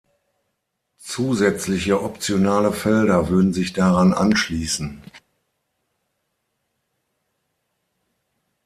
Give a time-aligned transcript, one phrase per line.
[0.97, 4.99] Zusätzliche optionale Felder würden sich daran anschließen.